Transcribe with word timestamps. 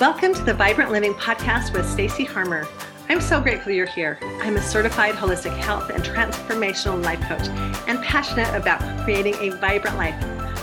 Welcome 0.00 0.32
to 0.34 0.44
the 0.44 0.54
Vibrant 0.54 0.92
Living 0.92 1.12
Podcast 1.12 1.72
with 1.72 1.84
Stacy 1.84 2.22
Harmer. 2.22 2.68
I'm 3.08 3.20
so 3.20 3.40
grateful 3.40 3.72
you're 3.72 3.84
here. 3.84 4.16
I'm 4.22 4.56
a 4.56 4.62
certified 4.62 5.16
holistic 5.16 5.56
health 5.56 5.90
and 5.90 6.04
transformational 6.04 7.02
life 7.02 7.20
coach 7.22 7.48
and 7.88 8.00
passionate 8.04 8.54
about 8.54 8.80
creating 9.02 9.34
a 9.40 9.50
vibrant 9.56 9.96
life. 9.96 10.14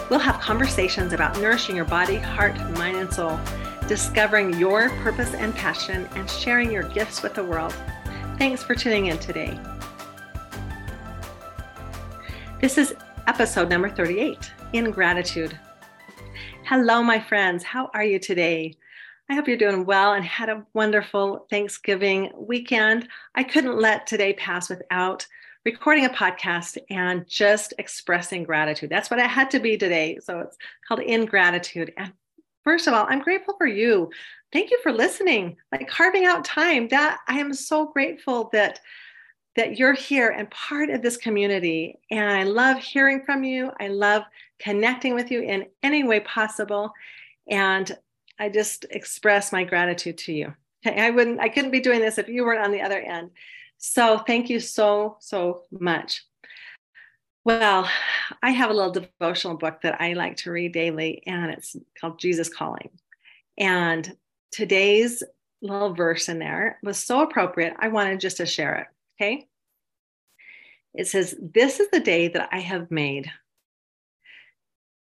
We'll 0.10 0.20
have 0.20 0.40
conversations 0.40 1.12
about 1.12 1.38
nourishing 1.42 1.76
your 1.76 1.84
body, 1.84 2.16
heart, 2.16 2.56
mind, 2.78 2.96
and 2.96 3.12
soul, 3.14 3.38
discovering 3.90 4.58
your 4.58 4.90
purpose 5.02 5.34
and 5.34 5.54
passion, 5.54 6.08
and 6.16 6.30
sharing 6.30 6.72
your 6.72 6.84
gifts 6.84 7.22
with 7.22 7.34
the 7.34 7.44
world. 7.44 7.76
Thanks 8.38 8.64
for 8.64 8.74
tuning 8.74 9.08
in 9.08 9.18
today. 9.18 9.60
This 12.62 12.78
is 12.78 12.96
episode 13.28 13.68
number 13.68 13.90
38 13.90 14.50
In 14.72 14.92
Gratitude. 14.92 15.60
Hello, 16.64 17.04
my 17.04 17.20
friends. 17.20 17.66
How 17.66 17.92
are 17.94 18.06
you 18.06 18.18
today? 18.18 18.78
I 19.28 19.34
hope 19.34 19.48
you're 19.48 19.58
doing 19.58 19.86
well 19.86 20.14
and 20.14 20.24
had 20.24 20.50
a 20.50 20.66
wonderful 20.74 21.48
Thanksgiving 21.50 22.32
weekend. 22.38 23.08
I 23.34 23.44
couldn't 23.44 23.80
let 23.80 24.06
today 24.06 24.34
pass 24.34 24.70
without 24.70 25.26
recording 25.66 26.06
a 26.06 26.10
podcast 26.10 26.78
and 26.92 27.28
just 27.28 27.74
expressing 27.80 28.44
gratitude. 28.44 28.92
That's 28.92 29.10
what 29.10 29.20
I 29.20 29.26
had 29.26 29.50
to 29.52 29.60
be 29.60 29.78
today. 29.78 30.20
So 30.22 30.42
it's 30.42 30.58
called 30.88 31.00
In 31.00 31.26
Gratitude. 31.26 31.92
And 31.98 32.14
first 32.64 32.86
of 32.86 32.94
all, 32.94 33.08
I'm 33.10 33.20
grateful 33.20 33.56
for 33.58 33.66
you. 33.66 34.12
Thank 34.54 34.70
you 34.70 34.80
for 34.84 34.92
listening, 34.92 35.58
like 35.72 35.88
carving 35.88 36.26
out 36.26 36.46
time. 36.46 36.88
That 36.90 37.18
I 37.28 37.40
am 37.40 37.52
so 37.52 37.88
grateful 37.88 38.50
that 38.54 38.80
that 39.56 39.80
you're 39.80 39.94
here 39.94 40.30
and 40.30 40.52
part 40.52 40.92
of 40.92 41.02
this 41.02 41.18
community. 41.18 41.98
And 42.12 42.30
I 42.30 42.44
love 42.44 42.78
hearing 42.78 43.24
from 43.26 43.44
you. 43.44 43.72
I 43.80 43.88
love 43.88 44.24
connecting 44.60 45.16
with 45.16 45.32
you 45.32 45.42
in 45.42 45.66
any 45.82 46.04
way 46.04 46.20
possible. 46.20 46.92
And 47.50 47.98
I 48.40 48.50
just 48.50 48.86
express 48.90 49.52
my 49.52 49.64
gratitude 49.64 50.18
to 50.20 50.34
you. 50.34 50.54
I 50.86 51.10
wouldn't, 51.10 51.40
I 51.40 51.50
couldn't 51.50 51.72
be 51.72 51.80
doing 51.80 52.00
this 52.00 52.18
if 52.18 52.28
you 52.28 52.44
weren't 52.44 52.64
on 52.64 52.72
the 52.72 52.82
other 52.82 53.00
end. 53.00 53.32
So 53.78 54.20
thank 54.20 54.50
you 54.50 54.60
so, 54.60 55.18
so 55.20 55.64
much. 55.72 56.24
Well, 57.44 57.90
I 58.42 58.52
have 58.52 58.72
a 58.72 58.74
little 58.74 58.92
devotional 58.92 59.56
book 59.56 59.82
that 59.82 60.02
I 60.02 60.14
like 60.14 60.38
to 60.38 60.52
read 60.52 60.74
daily, 60.74 61.22
and 61.28 61.52
it's 61.52 61.76
called 62.00 62.20
Jesus 62.20 62.50
Calling. 62.50 62.90
And 63.58 64.18
today's 64.52 65.24
little 65.62 65.94
verse 65.94 66.30
in 66.30 66.40
there 66.40 66.80
was 66.82 66.98
so 66.98 67.22
appropriate. 67.22 67.76
I 67.78 67.90
wanted 67.90 68.20
just 68.20 68.38
to 68.38 68.46
share 68.46 68.76
it. 68.76 68.88
Okay. 69.16 69.48
It 70.94 71.08
says, 71.08 71.36
This 71.40 71.80
is 71.80 71.90
the 71.92 72.00
day 72.00 72.30
that 72.30 72.50
I 72.52 72.60
have 72.60 72.90
made. 72.90 73.32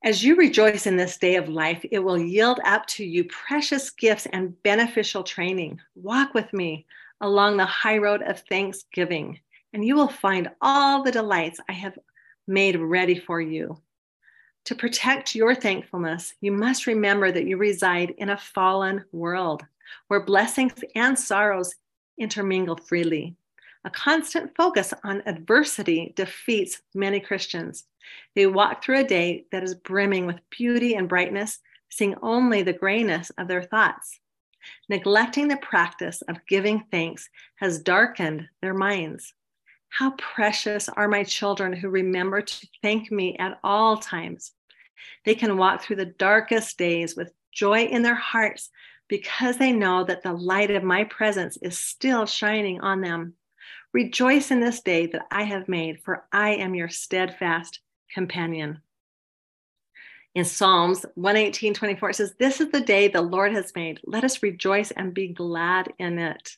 As 0.01 0.23
you 0.23 0.37
rejoice 0.37 0.87
in 0.87 0.95
this 0.95 1.17
day 1.17 1.35
of 1.35 1.49
life, 1.49 1.83
it 1.91 1.99
will 1.99 2.17
yield 2.17 2.61
up 2.63 2.85
to 2.87 3.03
you 3.03 3.25
precious 3.25 3.89
gifts 3.89 4.27
and 4.31 4.61
beneficial 4.63 5.23
training. 5.23 5.81
Walk 5.95 6.33
with 6.33 6.53
me 6.53 6.85
along 7.19 7.57
the 7.57 7.65
high 7.65 7.97
road 7.97 8.21
of 8.21 8.39
thanksgiving, 8.47 9.41
and 9.73 9.83
you 9.83 9.95
will 9.95 10.07
find 10.07 10.49
all 10.61 11.03
the 11.03 11.11
delights 11.11 11.59
I 11.67 11.73
have 11.73 11.99
made 12.47 12.77
ready 12.79 13.19
for 13.19 13.41
you. 13.41 13.77
To 14.65 14.75
protect 14.75 15.35
your 15.35 15.53
thankfulness, 15.53 16.33
you 16.39 16.53
must 16.53 16.87
remember 16.87 17.29
that 17.31 17.45
you 17.45 17.57
reside 17.57 18.11
in 18.17 18.29
a 18.29 18.37
fallen 18.37 19.03
world 19.11 19.65
where 20.07 20.23
blessings 20.23 20.73
and 20.95 21.19
sorrows 21.19 21.75
intermingle 22.17 22.77
freely. 22.77 23.35
A 23.85 23.89
constant 23.89 24.55
focus 24.57 24.93
on 25.03 25.23
adversity 25.25 26.13
defeats 26.15 26.81
many 26.93 27.19
Christians. 27.19 27.85
They 28.35 28.45
walk 28.45 28.83
through 28.83 28.99
a 28.99 29.03
day 29.05 29.45
that 29.51 29.63
is 29.63 29.75
brimming 29.75 30.25
with 30.25 30.41
beauty 30.49 30.95
and 30.95 31.07
brightness, 31.07 31.59
seeing 31.89 32.15
only 32.21 32.61
the 32.61 32.73
grayness 32.73 33.29
of 33.37 33.47
their 33.47 33.63
thoughts. 33.63 34.19
Neglecting 34.89 35.47
the 35.47 35.57
practice 35.57 36.21
of 36.23 36.45
giving 36.45 36.83
thanks 36.91 37.29
has 37.55 37.79
darkened 37.79 38.49
their 38.61 38.73
minds. 38.73 39.33
How 39.87 40.11
precious 40.11 40.89
are 40.89 41.07
my 41.07 41.23
children 41.23 41.73
who 41.73 41.89
remember 41.89 42.41
to 42.41 42.67
thank 42.81 43.11
me 43.11 43.37
at 43.37 43.59
all 43.63 43.97
times. 43.97 44.51
They 45.25 45.35
can 45.35 45.57
walk 45.57 45.81
through 45.81 45.95
the 45.97 46.05
darkest 46.05 46.77
days 46.77 47.15
with 47.15 47.31
joy 47.51 47.85
in 47.85 48.01
their 48.01 48.15
hearts 48.15 48.69
because 49.07 49.57
they 49.57 49.71
know 49.71 50.03
that 50.03 50.21
the 50.21 50.33
light 50.33 50.69
of 50.69 50.83
my 50.83 51.05
presence 51.05 51.57
is 51.61 51.79
still 51.79 52.25
shining 52.25 52.81
on 52.81 53.01
them. 53.01 53.33
Rejoice 53.93 54.51
in 54.51 54.59
this 54.59 54.81
day 54.81 55.07
that 55.07 55.25
I 55.31 55.43
have 55.43 55.67
made, 55.67 56.01
for 56.03 56.25
I 56.31 56.51
am 56.51 56.75
your 56.75 56.89
steadfast 56.89 57.79
companion. 58.13 58.81
In 60.35 60.45
Psalms 60.45 61.05
118 61.15 61.73
24, 61.73 62.09
it 62.11 62.15
says, 62.15 62.35
This 62.37 62.61
is 62.61 62.69
the 62.69 62.81
day 62.81 63.07
the 63.07 63.21
Lord 63.21 63.51
has 63.53 63.73
made. 63.75 63.99
Let 64.05 64.23
us 64.23 64.43
rejoice 64.43 64.91
and 64.91 65.13
be 65.13 65.29
glad 65.29 65.91
in 65.97 66.19
it. 66.19 66.55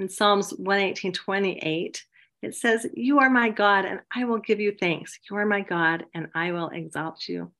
In 0.00 0.08
Psalms 0.08 0.50
118 0.50 1.12
28, 1.12 2.04
it 2.42 2.54
says, 2.56 2.86
You 2.94 3.20
are 3.20 3.30
my 3.30 3.50
God, 3.50 3.84
and 3.84 4.00
I 4.14 4.24
will 4.24 4.38
give 4.38 4.58
you 4.58 4.72
thanks. 4.72 5.18
You 5.30 5.36
are 5.36 5.46
my 5.46 5.60
God, 5.60 6.06
and 6.12 6.28
I 6.34 6.50
will 6.50 6.70
exalt 6.70 7.28
you. 7.28 7.52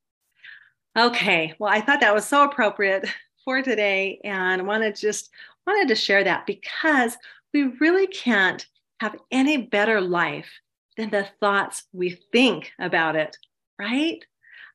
Okay, 0.98 1.54
well, 1.60 1.72
I 1.72 1.80
thought 1.80 2.00
that 2.00 2.14
was 2.14 2.24
so 2.24 2.44
appropriate 2.44 3.08
for 3.44 3.62
today, 3.62 4.20
and 4.24 4.66
wanted 4.66 4.96
just 4.96 5.30
wanted 5.68 5.86
to 5.88 5.94
share 5.94 6.24
that 6.24 6.46
because 6.46 7.16
we 7.54 7.64
really 7.80 8.08
can't 8.08 8.66
have 9.00 9.16
any 9.30 9.56
better 9.56 10.00
life 10.00 10.48
than 10.96 11.10
the 11.10 11.28
thoughts 11.40 11.84
we 11.92 12.18
think 12.32 12.72
about 12.78 13.16
it, 13.16 13.36
right? 13.78 14.24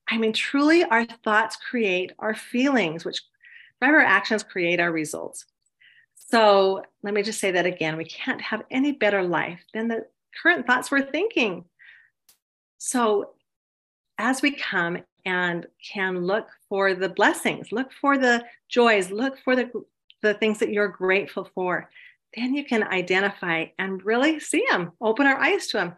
I 0.09 0.17
mean, 0.17 0.33
truly, 0.33 0.83
our 0.83 1.05
thoughts 1.05 1.55
create 1.57 2.11
our 2.19 2.33
feelings, 2.33 3.05
which 3.05 3.21
our 3.81 3.99
actions 3.99 4.43
create 4.43 4.79
our 4.79 4.91
results. 4.91 5.45
So 6.15 6.83
let 7.03 7.13
me 7.13 7.21
just 7.21 7.39
say 7.39 7.51
that 7.51 7.65
again. 7.65 7.97
We 7.97 8.05
can't 8.05 8.41
have 8.41 8.63
any 8.71 8.93
better 8.93 9.23
life 9.23 9.61
than 9.73 9.87
the 9.87 10.05
current 10.41 10.65
thoughts 10.65 10.89
we're 10.89 11.11
thinking. 11.11 11.65
So 12.77 13.31
as 14.17 14.41
we 14.41 14.51
come 14.51 14.99
and 15.25 15.67
can 15.93 16.25
look 16.25 16.47
for 16.69 16.93
the 16.93 17.09
blessings, 17.09 17.71
look 17.71 17.91
for 17.91 18.17
the 18.17 18.43
joys, 18.69 19.11
look 19.11 19.37
for 19.43 19.55
the, 19.55 19.69
the 20.21 20.33
things 20.33 20.59
that 20.59 20.69
you're 20.69 20.87
grateful 20.87 21.49
for, 21.53 21.89
then 22.35 22.53
you 22.53 22.65
can 22.65 22.83
identify 22.83 23.65
and 23.77 24.03
really 24.03 24.39
see 24.39 24.65
them, 24.69 24.91
open 25.01 25.27
our 25.27 25.37
eyes 25.37 25.67
to 25.67 25.77
them. 25.77 25.93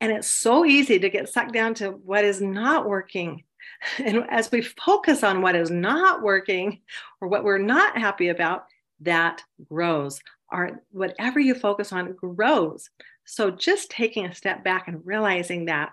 And 0.00 0.12
it's 0.12 0.28
so 0.28 0.64
easy 0.64 0.98
to 0.98 1.10
get 1.10 1.28
sucked 1.28 1.52
down 1.52 1.74
to 1.74 1.90
what 1.90 2.24
is 2.24 2.40
not 2.40 2.88
working. 2.88 3.44
And 3.98 4.24
as 4.28 4.50
we 4.50 4.62
focus 4.62 5.22
on 5.22 5.40
what 5.40 5.54
is 5.54 5.70
not 5.70 6.22
working 6.22 6.80
or 7.20 7.28
what 7.28 7.44
we're 7.44 7.58
not 7.58 7.96
happy 7.96 8.28
about, 8.28 8.64
that 9.00 9.42
grows. 9.68 10.20
Our 10.50 10.82
whatever 10.90 11.38
you 11.38 11.54
focus 11.54 11.92
on 11.92 12.12
grows. 12.14 12.90
So 13.24 13.50
just 13.50 13.90
taking 13.90 14.26
a 14.26 14.34
step 14.34 14.64
back 14.64 14.88
and 14.88 15.04
realizing 15.04 15.66
that 15.66 15.90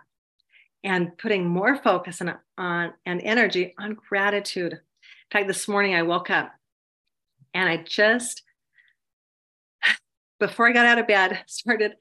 and 0.84 1.18
putting 1.18 1.48
more 1.48 1.76
focus 1.76 2.22
on, 2.22 2.36
on 2.58 2.94
and 3.06 3.22
energy 3.22 3.76
on 3.78 3.96
gratitude. 3.96 4.74
In 4.74 4.80
fact, 5.32 5.48
this 5.48 5.68
morning 5.68 5.94
I 5.94 6.04
woke 6.04 6.30
up 6.30 6.52
and 7.54 7.68
I 7.70 7.78
just 7.78 8.44
before 10.40 10.68
I 10.68 10.72
got 10.72 10.86
out 10.86 11.00
of 11.00 11.08
bed, 11.08 11.44
started 11.48 11.94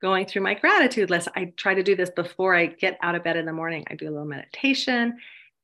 going 0.00 0.26
through 0.26 0.42
my 0.42 0.54
gratitude 0.54 1.10
list. 1.10 1.28
I 1.34 1.52
try 1.56 1.74
to 1.74 1.82
do 1.82 1.96
this 1.96 2.10
before 2.10 2.54
I 2.54 2.66
get 2.66 2.98
out 3.02 3.14
of 3.14 3.24
bed 3.24 3.36
in 3.36 3.46
the 3.46 3.52
morning. 3.52 3.84
I 3.90 3.94
do 3.94 4.08
a 4.08 4.10
little 4.10 4.24
meditation 4.24 5.18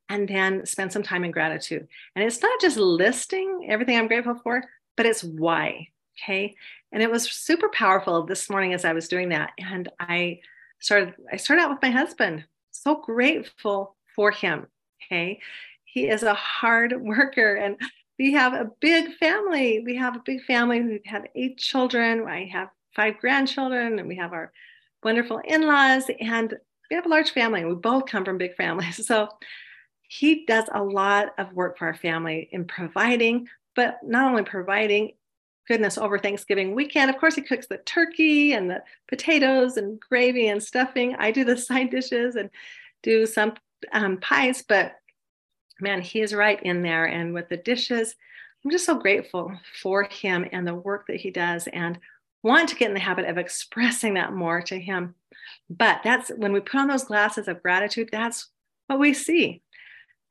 and 0.09 0.28
then 0.28 0.67
spend 0.67 0.93
some 0.93 1.03
time 1.03 1.25
in 1.25 1.31
gratitude. 1.31 1.87
And 2.15 2.25
it's 2.25 2.43
not 2.43 2.61
just 2.61 2.77
listing 2.77 3.67
everything 3.69 3.97
I'm 3.97 4.09
grateful 4.09 4.34
for, 4.43 4.62
but 4.97 5.06
it's 5.06 5.25
why. 5.25 5.89
Okay. 6.23 6.55
And 6.93 7.03
it 7.03 7.11
was 7.11 7.31
super 7.31 7.69
powerful 7.71 8.25
this 8.25 8.50
morning 8.50 8.75
as 8.75 8.84
I 8.84 8.93
was 8.93 9.09
doing 9.09 9.31
that. 9.31 9.50
And 9.59 9.89
I 9.99 10.41
started, 10.81 11.15
I 11.33 11.37
started 11.37 11.62
out 11.62 11.71
with 11.71 11.83
my 11.83 11.91
husband. 11.91 12.44
So 12.71 12.97
grateful 12.97 13.97
for 14.14 14.31
him. 14.31 14.67
Okay. 15.03 15.41
He 15.85 16.08
is 16.08 16.23
a 16.23 16.35
hard 16.35 16.93
worker 17.00 17.55
and 17.55 17.76
we 18.19 18.32
have 18.32 18.52
a 18.52 18.70
big 18.81 19.14
family. 19.16 19.82
We 19.84 19.96
have 19.96 20.16
a 20.16 20.22
big 20.25 20.43
family. 20.44 20.81
We 20.82 21.00
have 21.06 21.25
eight 21.34 21.58
children. 21.58 22.26
I 22.28 22.46
have 22.52 22.69
five 22.94 23.19
grandchildren, 23.19 23.99
and 23.99 24.08
we 24.08 24.16
have 24.16 24.32
our 24.32 24.52
wonderful 25.02 25.40
in 25.44 25.66
laws, 25.66 26.11
and 26.20 26.55
we 26.90 26.96
have 26.96 27.06
a 27.06 27.11
large 27.11 27.31
family. 27.31 27.64
We 27.64 27.75
both 27.75 28.06
come 28.06 28.25
from 28.25 28.38
big 28.38 28.55
families. 28.56 29.06
So 29.06 29.28
he 30.06 30.44
does 30.46 30.66
a 30.72 30.82
lot 30.82 31.34
of 31.38 31.52
work 31.55 31.78
for 31.78 31.87
our 31.87 31.94
family 31.94 32.49
in 32.52 32.66
providing, 32.66 33.49
but 33.75 33.99
not 34.05 34.31
only 34.31 34.44
providing, 34.44 35.12
goodness, 35.67 35.99
over 35.99 36.19
Thanksgiving 36.19 36.75
weekend, 36.75 37.10
of 37.10 37.19
course, 37.19 37.34
he 37.34 37.43
cooks 37.43 37.67
the 37.67 37.78
turkey 37.78 38.52
and 38.52 38.70
the 38.70 38.82
potatoes 39.08 39.76
and 39.76 39.99
gravy 39.99 40.49
and 40.49 40.62
stuffing. 40.62 41.17
I 41.19 41.32
do 41.32 41.44
the 41.44 41.56
side 41.69 41.90
dishes 41.90 42.37
and 42.37 42.49
do 43.02 43.26
some 43.26 43.55
um, 43.93 44.19
pies, 44.19 44.62
but 44.69 44.94
man, 45.81 46.00
he 46.00 46.21
is 46.21 46.35
right 46.35 46.62
in 46.62 46.82
there. 46.82 47.06
And 47.06 47.35
with 47.35 47.49
the 47.49 47.56
dishes, 47.56 48.15
I'm 48.65 48.71
just 48.71 48.87
so 48.87 48.94
grateful 48.94 49.53
for 49.82 50.05
him 50.05 50.47
and 50.53 50.67
the 50.67 50.75
work 50.75 51.06
that 51.09 51.21
he 51.21 51.31
does 51.31 51.67
and 51.67 51.99
want 52.43 52.69
to 52.69 52.76
get 52.76 52.88
in 52.88 52.94
the 52.94 53.00
habit 53.00 53.26
of 53.26 53.38
expressing 53.38 54.15
that 54.15 54.32
more 54.32 54.62
to 54.62 54.79
him. 54.79 55.15
But 55.69 56.00
that's 56.05 56.31
when 56.31 56.53
we 56.53 56.61
put 56.61 56.81
on 56.81 56.88
those 56.88 57.05
glasses 57.05 57.49
of 57.49 57.62
gratitude, 57.62 58.09
that's 58.12 58.49
what 58.87 58.99
we 58.99 59.15
see. 59.15 59.62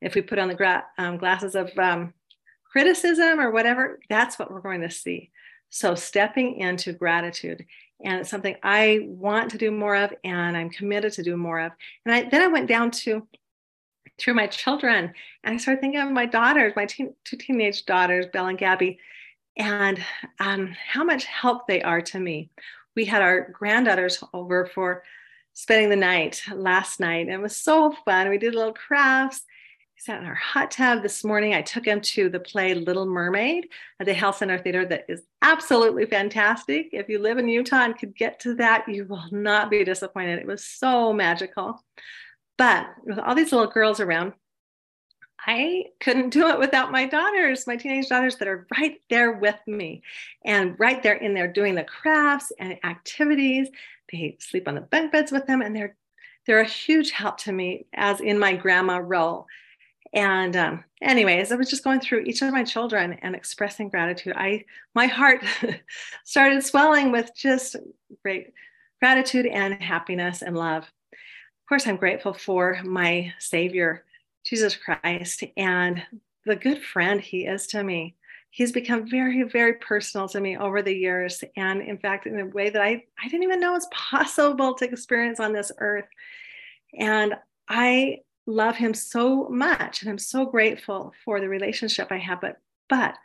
If 0.00 0.14
we 0.14 0.22
put 0.22 0.38
on 0.38 0.48
the 0.48 0.54
gra- 0.54 0.84
um, 0.98 1.16
glasses 1.16 1.54
of 1.54 1.70
um, 1.78 2.12
criticism 2.70 3.40
or 3.40 3.50
whatever, 3.50 4.00
that's 4.08 4.38
what 4.38 4.50
we're 4.50 4.60
going 4.60 4.82
to 4.82 4.90
see. 4.90 5.30
So, 5.70 5.94
stepping 5.94 6.58
into 6.58 6.92
gratitude. 6.92 7.64
And 8.04 8.20
it's 8.20 8.30
something 8.30 8.56
I 8.62 9.06
want 9.06 9.50
to 9.52 9.58
do 9.58 9.70
more 9.70 9.96
of, 9.96 10.12
and 10.24 10.56
I'm 10.56 10.70
committed 10.70 11.12
to 11.14 11.22
do 11.22 11.36
more 11.36 11.60
of. 11.60 11.72
And 12.04 12.14
I, 12.14 12.28
then 12.28 12.42
I 12.42 12.48
went 12.48 12.68
down 12.68 12.90
to 12.90 13.26
through 14.18 14.34
my 14.34 14.46
children, 14.46 15.12
and 15.42 15.54
I 15.54 15.56
started 15.58 15.80
thinking 15.80 16.00
of 16.00 16.10
my 16.10 16.26
daughters, 16.26 16.72
my 16.76 16.86
teen, 16.86 17.14
two 17.24 17.36
teenage 17.36 17.84
daughters, 17.84 18.26
Belle 18.32 18.46
and 18.46 18.58
Gabby, 18.58 18.98
and 19.56 20.02
um, 20.40 20.74
how 20.88 21.04
much 21.04 21.24
help 21.24 21.66
they 21.66 21.82
are 21.82 22.00
to 22.00 22.20
me. 22.20 22.50
We 22.96 23.04
had 23.04 23.22
our 23.22 23.50
granddaughters 23.50 24.22
over 24.32 24.66
for 24.66 25.02
spending 25.52 25.88
the 25.88 25.96
night 25.96 26.42
last 26.52 27.00
night. 27.00 27.26
And 27.26 27.30
it 27.30 27.40
was 27.40 27.56
so 27.56 27.94
fun. 28.04 28.28
We 28.28 28.38
did 28.38 28.54
little 28.54 28.72
crafts. 28.72 29.42
We 29.96 30.00
sat 30.00 30.20
in 30.20 30.26
our 30.26 30.34
hot 30.34 30.72
tub 30.72 31.02
this 31.02 31.24
morning. 31.24 31.54
I 31.54 31.62
took 31.62 31.86
him 31.86 32.00
to 32.00 32.28
the 32.28 32.40
play 32.40 32.74
Little 32.74 33.06
Mermaid 33.06 33.68
at 34.00 34.06
the 34.06 34.14
Hale 34.14 34.32
Center 34.32 34.58
Theater 34.58 34.84
that 34.86 35.06
is 35.08 35.22
absolutely 35.42 36.06
fantastic. 36.06 36.88
If 36.92 37.08
you 37.08 37.20
live 37.20 37.38
in 37.38 37.48
Utah 37.48 37.84
and 37.84 37.96
could 37.96 38.16
get 38.16 38.40
to 38.40 38.54
that, 38.56 38.88
you 38.88 39.04
will 39.04 39.24
not 39.30 39.70
be 39.70 39.84
disappointed. 39.84 40.40
It 40.40 40.46
was 40.46 40.64
so 40.64 41.12
magical. 41.12 41.80
But 42.56 42.88
with 43.04 43.18
all 43.18 43.34
these 43.34 43.52
little 43.52 43.70
girls 43.70 44.00
around, 44.00 44.32
I 45.46 45.86
couldn't 46.00 46.30
do 46.30 46.48
it 46.48 46.58
without 46.58 46.92
my 46.92 47.06
daughters, 47.06 47.66
my 47.66 47.76
teenage 47.76 48.08
daughters 48.08 48.36
that 48.36 48.48
are 48.48 48.66
right 48.78 48.98
there 49.10 49.32
with 49.32 49.58
me 49.66 50.02
and 50.44 50.78
right 50.78 51.02
there 51.02 51.14
in 51.14 51.34
there 51.34 51.52
doing 51.52 51.74
the 51.74 51.84
crafts 51.84 52.52
and 52.58 52.78
activities. 52.84 53.68
They 54.10 54.36
sleep 54.40 54.68
on 54.68 54.74
the 54.74 54.80
bunk 54.80 55.12
beds 55.12 55.32
with 55.32 55.46
them 55.46 55.60
and 55.60 55.74
they're 55.74 55.96
they're 56.46 56.60
a 56.60 56.64
huge 56.64 57.10
help 57.10 57.38
to 57.38 57.52
me 57.52 57.86
as 57.94 58.20
in 58.20 58.38
my 58.38 58.54
grandma 58.54 58.98
role. 58.98 59.46
And 60.12 60.54
um, 60.56 60.84
anyways, 61.02 61.50
I 61.50 61.56
was 61.56 61.70
just 61.70 61.84
going 61.84 62.00
through 62.00 62.20
each 62.20 62.42
of 62.42 62.52
my 62.52 62.64
children 62.64 63.14
and 63.22 63.34
expressing 63.34 63.88
gratitude. 63.88 64.34
I 64.36 64.64
my 64.94 65.06
heart 65.06 65.42
started 66.24 66.62
swelling 66.62 67.12
with 67.12 67.34
just 67.34 67.76
great 68.22 68.52
gratitude 69.00 69.46
and 69.46 69.82
happiness 69.82 70.42
and 70.42 70.56
love. 70.56 70.90
Of 71.64 71.68
course, 71.68 71.86
I'm 71.86 71.96
grateful 71.96 72.34
for 72.34 72.78
my 72.84 73.32
Savior 73.38 74.04
Jesus 74.44 74.76
Christ 74.76 75.44
and 75.56 76.02
the 76.44 76.56
good 76.56 76.82
friend 76.82 77.18
he 77.18 77.46
is 77.46 77.66
to 77.68 77.82
me. 77.82 78.16
He's 78.50 78.70
become 78.70 79.08
very, 79.08 79.44
very 79.44 79.72
personal 79.72 80.28
to 80.28 80.42
me 80.42 80.58
over 80.58 80.82
the 80.82 80.92
years. 80.92 81.42
And 81.56 81.80
in 81.80 81.96
fact, 81.96 82.26
in 82.26 82.38
a 82.38 82.44
way 82.44 82.68
that 82.68 82.82
I, 82.82 83.02
I 83.18 83.28
didn't 83.28 83.44
even 83.44 83.60
know 83.60 83.72
was 83.72 83.88
possible 83.94 84.74
to 84.74 84.84
experience 84.84 85.40
on 85.40 85.54
this 85.54 85.72
earth. 85.78 86.04
And 86.98 87.34
I 87.66 88.18
love 88.44 88.76
him 88.76 88.92
so 88.92 89.48
much. 89.48 90.02
And 90.02 90.10
I'm 90.10 90.18
so 90.18 90.44
grateful 90.44 91.14
for 91.24 91.40
the 91.40 91.48
relationship 91.48 92.08
I 92.10 92.18
have. 92.18 92.42
But, 92.42 92.58
but 92.90 93.16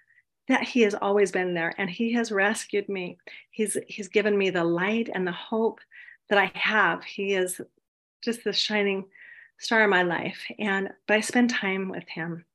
that 0.48 0.64
he 0.64 0.84
has 0.84 0.96
always 0.96 1.34
been 1.34 1.54
there 1.54 1.74
and 1.78 1.90
he 1.90 2.14
has 2.14 2.32
rescued 2.32 2.88
me. 2.88 3.18
He's, 3.52 3.76
he's 3.86 4.08
given 4.08 4.38
me 4.38 4.50
the 4.50 4.64
light 4.64 5.10
and 5.14 5.28
the 5.28 5.34
hope 5.34 5.82
that 6.30 6.40
I 6.40 6.50
have. 6.56 7.04
He 7.04 7.34
is 7.34 7.60
just 8.24 8.44
the 8.44 8.54
shining 8.54 9.06
star 9.60 9.84
of 9.84 9.90
my 9.90 10.04
life. 10.04 10.40
And 10.58 10.90
but 11.08 11.18
I 11.18 11.22
spend 11.22 11.50
time 11.50 11.90
with 11.90 12.08
him. 12.08 12.46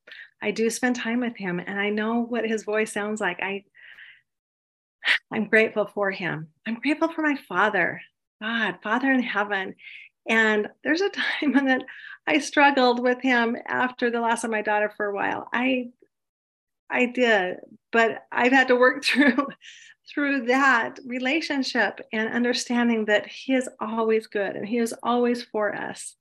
I 0.43 0.50
do 0.50 0.69
spend 0.70 0.96
time 0.96 1.20
with 1.20 1.37
him 1.37 1.58
and 1.58 1.78
I 1.78 1.90
know 1.90 2.20
what 2.20 2.46
his 2.46 2.64
voice 2.64 2.93
sounds 2.93 3.20
like. 3.20 3.40
I 3.43 3.64
I'm 5.32 5.49
grateful 5.49 5.87
for 5.87 6.11
him. 6.11 6.49
I'm 6.66 6.76
grateful 6.81 7.08
for 7.08 7.22
my 7.22 7.37
father, 7.49 8.00
God, 8.40 8.78
Father 8.82 9.12
in 9.12 9.22
heaven. 9.22 9.75
And 10.28 10.69
there's 10.82 11.00
a 11.00 11.11
time 11.40 11.52
when 11.52 11.67
that 11.67 11.82
I 12.26 12.38
struggled 12.38 13.02
with 13.02 13.20
him 13.20 13.56
after 13.67 14.10
the 14.10 14.20
loss 14.20 14.44
of 14.44 14.50
my 14.50 14.62
daughter 14.62 14.93
for 14.96 15.06
a 15.06 15.14
while. 15.14 15.49
I 15.52 15.90
I 16.90 17.06
did, 17.06 17.56
but 17.93 18.25
I've 18.31 18.52
had 18.52 18.69
to 18.69 18.76
work 18.76 19.05
through 19.05 19.49
through 20.08 20.46
that 20.46 20.98
relationship 21.06 22.00
and 22.12 22.28
understanding 22.32 23.06
that 23.06 23.26
he 23.26 23.54
is 23.54 23.68
always 23.80 24.26
good 24.26 24.54
and 24.56 24.68
he 24.68 24.78
is 24.78 24.94
always 25.02 25.42
for 25.42 25.74
us. 25.74 26.16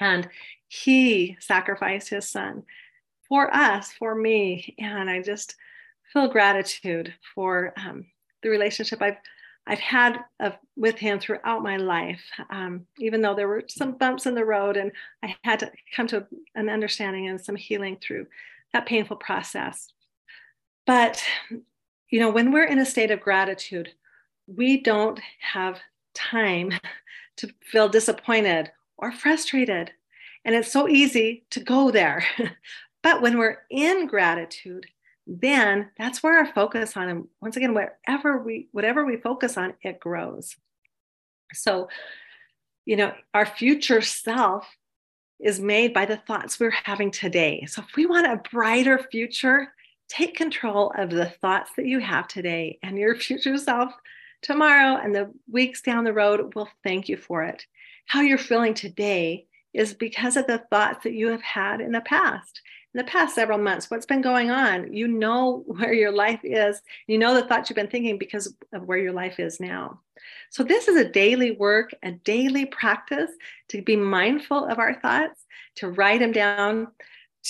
And 0.00 0.28
he 0.68 1.36
sacrificed 1.40 2.08
his 2.08 2.28
son 2.28 2.62
for 3.28 3.54
us, 3.54 3.92
for 3.92 4.14
me. 4.14 4.74
And 4.78 5.10
I 5.10 5.22
just 5.22 5.56
feel 6.12 6.28
gratitude 6.28 7.12
for 7.34 7.74
um, 7.76 8.06
the 8.42 8.48
relationship 8.48 9.02
I've 9.02 9.18
I've 9.70 9.80
had 9.80 10.20
with 10.76 10.96
him 10.96 11.20
throughout 11.20 11.62
my 11.62 11.76
life, 11.76 12.22
um, 12.48 12.86
even 12.98 13.20
though 13.20 13.34
there 13.34 13.48
were 13.48 13.64
some 13.68 13.98
bumps 13.98 14.24
in 14.24 14.34
the 14.34 14.44
road, 14.44 14.78
and 14.78 14.90
I 15.22 15.36
had 15.44 15.58
to 15.58 15.70
come 15.94 16.06
to 16.06 16.26
an 16.54 16.70
understanding 16.70 17.28
and 17.28 17.38
some 17.38 17.54
healing 17.54 17.98
through 18.00 18.28
that 18.72 18.86
painful 18.86 19.18
process. 19.18 19.92
But 20.86 21.22
you 22.10 22.20
know, 22.20 22.30
when 22.30 22.52
we're 22.52 22.64
in 22.64 22.78
a 22.78 22.86
state 22.86 23.10
of 23.10 23.20
gratitude, 23.20 23.92
we 24.46 24.80
don't 24.80 25.20
have 25.40 25.80
time 26.14 26.72
to 27.36 27.48
feel 27.62 27.88
disappointed 27.88 28.70
or 28.96 29.12
frustrated. 29.12 29.92
And 30.44 30.54
it's 30.54 30.72
so 30.72 30.88
easy 30.88 31.44
to 31.50 31.60
go 31.60 31.90
there. 31.90 32.24
but 33.02 33.22
when 33.22 33.38
we're 33.38 33.58
in 33.70 34.06
gratitude, 34.06 34.86
then 35.28 35.90
that's 35.98 36.22
where 36.22 36.38
our 36.38 36.52
focus 36.52 36.96
on 36.96 37.08
and 37.10 37.28
once 37.42 37.56
again 37.56 37.74
wherever 37.74 38.38
we 38.38 38.66
whatever 38.72 39.04
we 39.04 39.18
focus 39.18 39.58
on 39.58 39.74
it 39.82 40.00
grows 40.00 40.56
so 41.52 41.86
you 42.86 42.96
know 42.96 43.12
our 43.34 43.44
future 43.44 44.00
self 44.00 44.66
is 45.38 45.60
made 45.60 45.92
by 45.92 46.06
the 46.06 46.16
thoughts 46.16 46.58
we're 46.58 46.70
having 46.70 47.10
today 47.10 47.66
so 47.66 47.82
if 47.86 47.94
we 47.94 48.06
want 48.06 48.26
a 48.26 48.40
brighter 48.50 49.06
future 49.10 49.68
take 50.08 50.36
control 50.36 50.92
of 50.96 51.10
the 51.10 51.26
thoughts 51.26 51.70
that 51.76 51.86
you 51.86 51.98
have 51.98 52.28
today 52.28 52.78
and 52.82 52.98
your 52.98 53.14
future 53.16 53.58
self 53.58 53.92
tomorrow 54.42 55.00
and 55.02 55.14
the 55.14 55.32
weeks 55.50 55.82
down 55.82 56.04
the 56.04 56.12
road 56.12 56.54
will 56.54 56.68
thank 56.82 57.08
you 57.08 57.16
for 57.16 57.42
it 57.44 57.64
how 58.06 58.22
you're 58.22 58.38
feeling 58.38 58.74
today 58.74 59.46
is 59.72 59.94
because 59.94 60.36
of 60.36 60.46
the 60.46 60.58
thoughts 60.70 61.04
that 61.04 61.12
you 61.12 61.28
have 61.28 61.42
had 61.42 61.80
in 61.80 61.92
the 61.92 62.00
past. 62.00 62.62
In 62.94 62.98
the 62.98 63.04
past 63.04 63.34
several 63.34 63.58
months, 63.58 63.90
what's 63.90 64.06
been 64.06 64.22
going 64.22 64.50
on? 64.50 64.92
You 64.92 65.06
know 65.06 65.62
where 65.66 65.92
your 65.92 66.10
life 66.10 66.40
is. 66.42 66.80
You 67.06 67.18
know 67.18 67.34
the 67.34 67.44
thoughts 67.44 67.68
you've 67.68 67.76
been 67.76 67.88
thinking 67.88 68.18
because 68.18 68.52
of 68.72 68.84
where 68.84 68.98
your 68.98 69.12
life 69.12 69.38
is 69.38 69.60
now. 69.60 70.00
So, 70.50 70.64
this 70.64 70.88
is 70.88 70.96
a 70.96 71.08
daily 71.08 71.52
work, 71.52 71.90
a 72.02 72.12
daily 72.12 72.66
practice 72.66 73.30
to 73.68 73.82
be 73.82 73.94
mindful 73.94 74.64
of 74.64 74.78
our 74.78 74.94
thoughts, 74.94 75.44
to 75.76 75.90
write 75.90 76.20
them 76.20 76.32
down, 76.32 76.88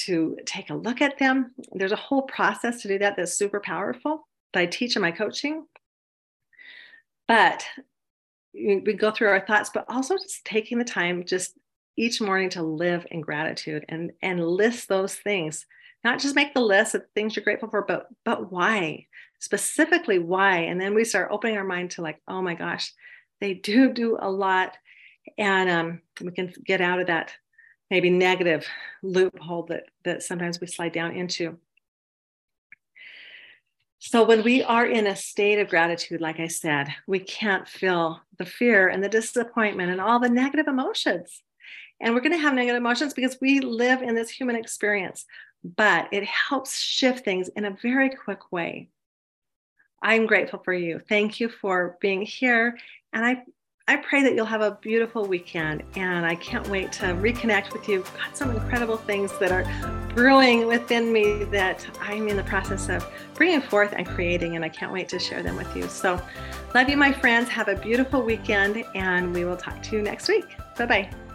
to 0.06 0.36
take 0.46 0.70
a 0.70 0.74
look 0.74 1.00
at 1.00 1.18
them. 1.18 1.52
There's 1.72 1.92
a 1.92 1.96
whole 1.96 2.22
process 2.22 2.82
to 2.82 2.88
do 2.88 2.98
that 2.98 3.16
that's 3.16 3.34
super 3.34 3.60
powerful 3.60 4.26
that 4.52 4.60
I 4.60 4.66
teach 4.66 4.96
in 4.96 5.02
my 5.02 5.10
coaching. 5.10 5.66
But 7.26 7.64
we 8.54 8.80
go 8.80 9.10
through 9.10 9.28
our 9.28 9.44
thoughts, 9.46 9.70
but 9.72 9.84
also 9.88 10.16
just 10.16 10.44
taking 10.44 10.78
the 10.78 10.84
time 10.84 11.24
just 11.24 11.52
each 11.96 12.20
morning 12.20 12.48
to 12.50 12.62
live 12.62 13.06
in 13.10 13.20
gratitude 13.20 13.84
and 13.88 14.12
and 14.22 14.44
list 14.44 14.88
those 14.88 15.14
things. 15.14 15.66
Not 16.04 16.20
just 16.20 16.36
make 16.36 16.54
the 16.54 16.60
list 16.60 16.94
of 16.94 17.02
things 17.14 17.34
you're 17.34 17.44
grateful 17.44 17.68
for, 17.68 17.82
but 17.82 18.08
but 18.24 18.50
why? 18.50 19.06
Specifically 19.40 20.18
why? 20.18 20.58
And 20.60 20.80
then 20.80 20.94
we 20.94 21.04
start 21.04 21.30
opening 21.30 21.56
our 21.56 21.64
mind 21.64 21.92
to 21.92 22.02
like, 22.02 22.20
oh 22.26 22.40
my 22.40 22.54
gosh, 22.54 22.92
they 23.40 23.54
do 23.54 23.92
do 23.92 24.16
a 24.20 24.30
lot, 24.30 24.76
and 25.36 25.68
um, 25.68 26.00
we 26.20 26.32
can 26.32 26.52
get 26.64 26.80
out 26.80 27.00
of 27.00 27.08
that 27.08 27.32
maybe 27.90 28.10
negative 28.10 28.66
loophole 29.02 29.64
that 29.64 29.84
that 30.04 30.22
sometimes 30.22 30.60
we 30.60 30.66
slide 30.66 30.92
down 30.92 31.12
into. 31.12 31.58
So, 34.00 34.24
when 34.24 34.44
we 34.44 34.62
are 34.62 34.86
in 34.86 35.08
a 35.08 35.16
state 35.16 35.58
of 35.58 35.68
gratitude, 35.68 36.20
like 36.20 36.38
I 36.38 36.46
said, 36.46 36.88
we 37.06 37.18
can't 37.18 37.66
feel 37.66 38.20
the 38.38 38.46
fear 38.46 38.88
and 38.88 39.02
the 39.02 39.08
disappointment 39.08 39.90
and 39.90 40.00
all 40.00 40.20
the 40.20 40.28
negative 40.28 40.68
emotions. 40.68 41.42
And 42.00 42.14
we're 42.14 42.20
going 42.20 42.32
to 42.32 42.38
have 42.38 42.54
negative 42.54 42.78
emotions 42.78 43.12
because 43.12 43.38
we 43.40 43.58
live 43.58 44.02
in 44.02 44.14
this 44.14 44.30
human 44.30 44.54
experience, 44.54 45.26
but 45.64 46.08
it 46.12 46.24
helps 46.24 46.78
shift 46.78 47.24
things 47.24 47.48
in 47.48 47.64
a 47.64 47.76
very 47.82 48.10
quick 48.10 48.52
way. 48.52 48.88
I'm 50.00 50.26
grateful 50.26 50.60
for 50.64 50.72
you. 50.72 51.00
Thank 51.00 51.40
you 51.40 51.48
for 51.48 51.98
being 52.00 52.22
here. 52.22 52.78
And 53.12 53.24
I 53.24 53.42
I 53.88 53.96
pray 53.96 54.22
that 54.22 54.34
you'll 54.34 54.44
have 54.44 54.60
a 54.60 54.72
beautiful 54.72 55.24
weekend, 55.24 55.82
and 55.96 56.26
I 56.26 56.34
can't 56.34 56.68
wait 56.68 56.92
to 56.92 57.06
reconnect 57.06 57.72
with 57.72 57.88
you. 57.88 58.04
Got 58.18 58.36
some 58.36 58.50
incredible 58.50 58.98
things 58.98 59.36
that 59.38 59.50
are 59.50 59.64
brewing 60.14 60.66
within 60.66 61.10
me 61.10 61.44
that 61.44 61.86
I'm 61.98 62.28
in 62.28 62.36
the 62.36 62.42
process 62.42 62.90
of 62.90 63.10
bringing 63.32 63.62
forth 63.62 63.94
and 63.96 64.06
creating, 64.06 64.56
and 64.56 64.64
I 64.64 64.68
can't 64.68 64.92
wait 64.92 65.08
to 65.08 65.18
share 65.18 65.42
them 65.42 65.56
with 65.56 65.74
you. 65.74 65.88
So, 65.88 66.20
love 66.74 66.90
you, 66.90 66.98
my 66.98 67.12
friends. 67.12 67.48
Have 67.48 67.68
a 67.68 67.76
beautiful 67.76 68.20
weekend, 68.20 68.84
and 68.94 69.32
we 69.32 69.46
will 69.46 69.56
talk 69.56 69.82
to 69.84 69.96
you 69.96 70.02
next 70.02 70.28
week. 70.28 70.44
Bye 70.76 70.84
bye. 70.84 71.27